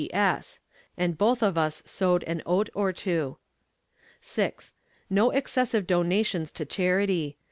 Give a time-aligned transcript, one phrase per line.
[0.03, 0.59] T.S.
[0.97, 3.37] And both of us sowed an oat or two.
[4.19, 4.73] 6.
[5.11, 7.37] No excessive donations to charity.